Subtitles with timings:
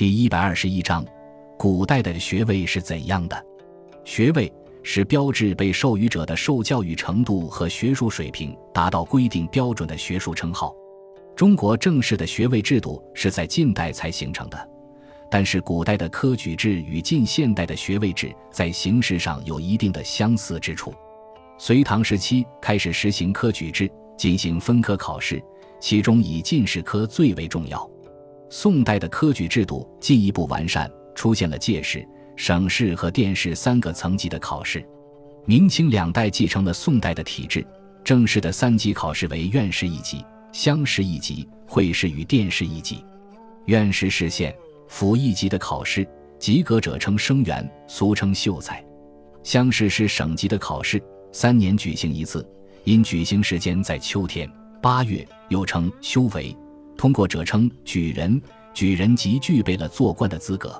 [0.00, 1.04] 第一百二十一章，
[1.58, 3.36] 古代的学位是怎样的？
[4.02, 4.50] 学位
[4.82, 10.74] 是标志被授予者的受教育程度和学术水平达到规定标准的学术称号。
[11.36, 14.68] 中国正式的学位制度是在近代才形成的，
[15.30, 20.94] 但是古代的科举制与近现代的学位制在形式上有一定的相似之处。
[21.58, 23.86] 隋唐时期开始实行科举制，
[24.16, 25.44] 进行分科考试，
[25.78, 27.86] 其中以进士科最为重要。
[28.52, 34.84] 宋代的科举制度进一步完善，出现了介试、省试和殿试三个层级的考试。
[35.46, 37.64] 明清两代继承了宋代的体制，
[38.02, 43.04] 正式的三级考试为院试一级、乡试一级、会试与殿试一级。
[43.66, 44.52] 院试是县、
[44.88, 46.06] 府一级的考试，
[46.38, 48.82] 及格者称生员，俗称秀才；
[49.44, 52.44] 乡试是省级的考试，三年举行一次，
[52.82, 54.50] 因举行时间在秋天、
[54.82, 56.54] 八月，又称修为。
[57.00, 58.38] 通过者称举人，
[58.74, 60.70] 举人即具备了做官的资格。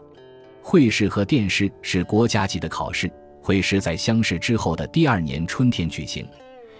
[0.60, 6.28] 会试和殿试是国家级的考试，会试在乡试之后的第二年春天举行，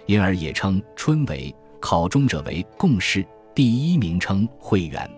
[0.05, 1.51] 因而也称春闱。
[1.79, 3.25] 考中者为贡士，
[3.55, 5.09] 第一名称会员。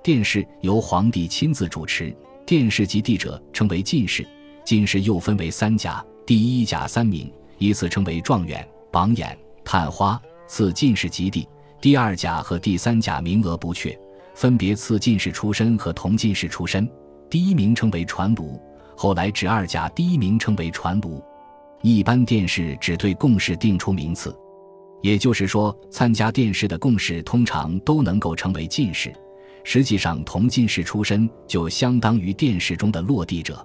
[0.00, 4.24] 殿试由皇帝亲自主持，殿试及第者称为进士。
[4.64, 7.28] 进士又分为三甲，第一甲三名，
[7.58, 10.22] 依次称为状元、榜眼、探花。
[10.46, 11.44] 赐进士及第。
[11.86, 13.96] 第二甲和第三甲名额不缺，
[14.34, 16.90] 分别赐进士出身和同进士出身。
[17.30, 18.60] 第一名称为传卢，
[18.96, 21.22] 后来指二甲第一名称为传卢。
[21.82, 24.36] 一般殿试只对贡士定出名次，
[25.00, 29.14] 也就是说，参加殿试的贡士通常都能够成为进士。
[29.62, 33.64] 实际上，同进士出身就相当于殿试中的落地者。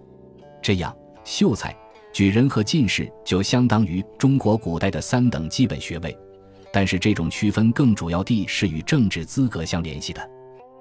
[0.61, 1.75] 这样，秀才、
[2.13, 6.15] 举人和进士就相当于中国古代的三等基本学位。
[6.71, 10.29] 但是这种区分更主要地是与政治资格相联系的。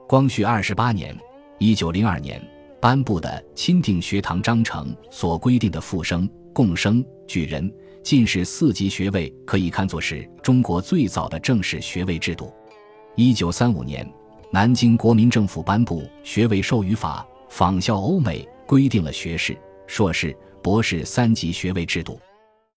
[0.09, 1.17] 光绪二十八年
[1.59, 2.41] （一九零二年）
[2.81, 12.53] 颁布的《钦定学堂章程》所规定的复生、贡生、举人、进士四级学位，可以看作是中国最早的正式学位制度。
[13.17, 14.09] 一九三五年，
[14.53, 19.57] 南京国民政府颁布《学位授予法》，仿效欧美，规定了学士、
[19.87, 22.19] 硕士、博士三级学位制度。